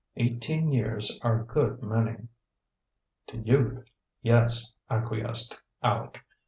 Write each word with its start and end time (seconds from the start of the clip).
Eighteen 0.15 0.71
years 0.71 1.19
are 1.21 1.41
a 1.41 1.45
good 1.45 1.83
many." 1.83 2.27
"To 3.27 3.37
youth, 3.37 3.83
yes," 4.23 4.73
acquiesced 4.89 5.61
Aleck. 5.83 6.25